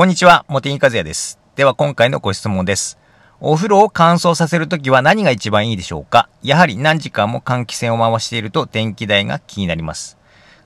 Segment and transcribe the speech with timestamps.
[0.00, 1.38] こんにちは、茂木和也です。
[1.56, 2.98] では今回のご質問です。
[3.38, 6.30] お風呂を乾燥させるときは何が一番いいでしょうか？
[6.42, 10.16] やはり何時間も換気扇を回していると電気代が気になります。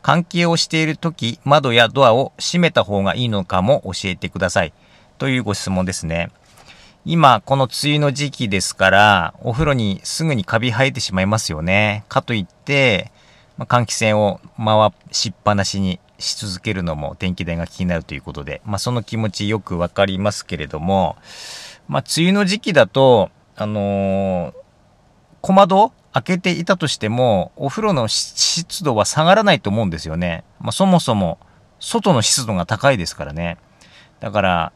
[0.04, 4.72] 換気をしているとき、窓やドアを閉めた方がいいのかも教えてください。
[5.18, 6.30] というご質問ですね。
[7.04, 12.04] 今、この梅雨の時期ですから、お風呂にすぐにカビ生えてしまいますよね。
[12.08, 13.10] かといって、
[13.56, 21.16] ま換気扇を回しっぱなしにし続けるのも電気代が気になるということで、まあ、その気持ちよくわかりますけれども、
[21.88, 24.64] まあ、梅雨の時期だと、あのー
[25.44, 30.42] 小窓開けていたとしても、お風呂の湿度は下がらないと思うんですよね。
[30.58, 31.38] まあ、そもそも、
[31.80, 33.58] 外の湿度が高いですからね。
[34.20, 34.72] だから、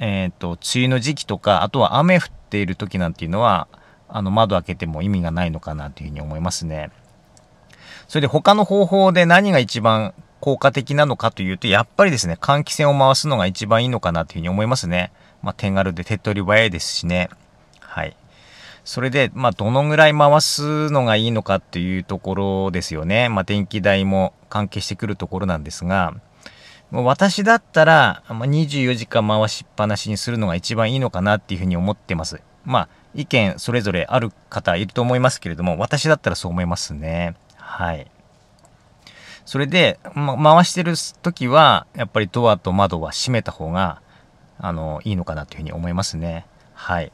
[0.00, 3.68] えっ、と、梅雨の時期とか、あとは雨降っている時なんていうのは、
[4.08, 6.90] あの、窓開けても意味がないのかなというふうに思いますね。
[8.08, 15.12] それで他の方法で何が一番効果的なのかというと、やっぱりですね、換気扇を回すのが一番いいのかなというふうに思いますね。
[15.40, 17.30] まあ、手軽で手っ取り早いですしね。
[17.78, 18.16] はい。
[18.84, 23.28] それで、まあ、どのぐらい回すのがいいのかっていうところですよね。
[23.28, 26.12] まあ、電気代も関係してくるところなんですが、
[26.90, 32.40] もう私だったら、まあ、24時間回しっぱなしにするのが一番いいのかなっていうふうに思ってます。
[32.64, 37.36] まあ、意見それぞれある方いると思いますけれども、私だったらそう思いますね。
[37.54, 38.10] はい。
[39.44, 44.00] それで、ま、回してる時は、やっぱりドアと窓は閉めた方が、
[44.58, 46.46] あの、いいのかなというふうに思いますね。
[46.74, 47.12] はい。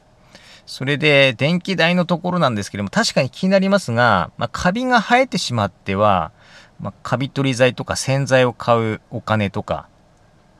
[0.65, 6.31] それで、電気代のところなんですけども、確かに気になりますが、まあ、カビが生えてしまっては、
[6.79, 9.87] まあ、カビ取り剤とか洗剤を買うお金とか、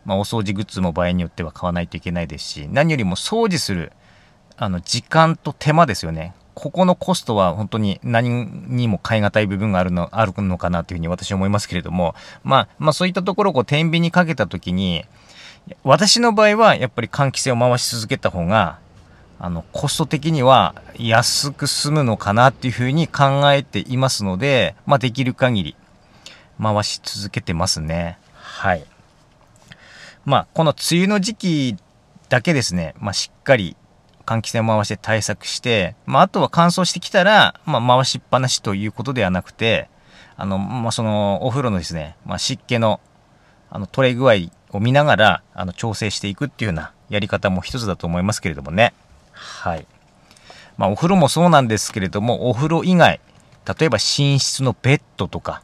[0.06, 3.92] まあ、お掃除グッズも場合によっては買わないといけないですし、何よりも掃除する、
[4.58, 6.34] あの、時間と手間ですよね。
[6.60, 15.06] ここのコストは本当に何にも代え難い部分があるの、あるのかなというふうに私は思いますけれども、まあ、まあそういったところをこう天秤にかけたときに、
[15.86, 18.78] 私の場合はやっぱり換気扇を回し続けた方が、
[19.40, 25.76] あの、コスト的には安く済むのかなっていうふうに考えていますので、まあできる限り
[26.62, 28.20] 回し続けてますね。
[28.34, 28.84] はい。
[30.26, 31.78] まあ、この梅雨の時期
[32.28, 33.78] だけですね、まあしっかり
[34.30, 39.90] 換気扇を回して対策して、まあ、あとは乾燥してきたら、まあ、回しっぱなしということではなくて、
[40.38, 43.00] あの、まあ、その、お風呂のですね、まあ、湿気の、
[43.72, 44.36] あの、取れ具合
[44.72, 48.94] を見ながら、あの、調整していくっていうようなやり方も一つだと思いますけれどもね。
[49.32, 49.88] はい。
[50.78, 53.20] まあ、お風呂もそうなんですけれども、お風呂以外、
[53.80, 55.64] 例えば寝室のベッドとか、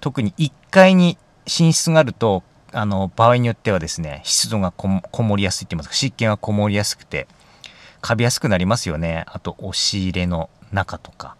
[0.00, 1.16] 特に1階に
[1.46, 4.88] 寝室があると、あの、場合によってはですね、湿度がこ
[5.22, 7.28] もりやすいって言いますか、湿気がこもりやすくて、
[8.04, 9.24] カビやすくなりますよね。
[9.28, 11.36] あと、押し入れの中とか。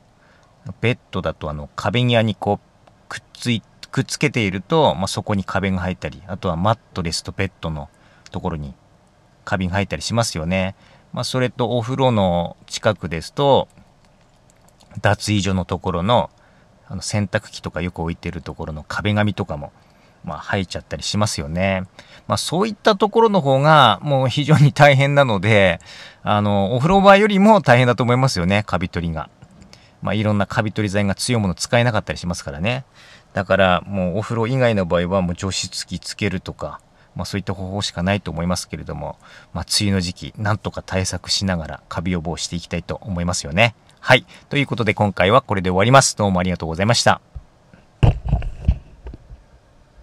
[0.81, 7.91] ベッドだと、あの、壁際にこう、くっつい、くっつけていると、まあ、そこにカビが入ったり、あとはマットレスとベッドの
[8.31, 8.73] ところに
[9.45, 10.75] カビが入ったりしますよね。
[11.13, 13.69] まあ、それとお風呂の近くですと、
[15.03, 16.31] 脱衣所のところの、
[16.89, 19.71] あの、洗濯機とかよく置いてるところの壁紙とかも、
[20.25, 21.85] まあ、生えちゃったりしますよね。
[22.27, 25.81] まあ、そういったところの方が、もう非常に大変なので、
[26.23, 29.29] あの、お風呂場よりも大変だと思いますよね、カビ取りが。
[30.03, 32.85] まあ、いろんなカビ取り剤が強いもの使えなかったりしますからね。
[33.33, 36.81] だから、もうお風呂以外の場合は、もう除湿機つけるとか、
[37.15, 39.19] まあ、そういった方法しかないと思いますけれども、
[39.53, 43.75] まあ、梅雨の時期、なんとか対策しながらカビ予防していきたいと思いますよね。
[44.01, 44.27] はい。
[44.51, 46.17] ということで今回はこれで終わります。
[46.17, 47.34] どうもありがとうございました。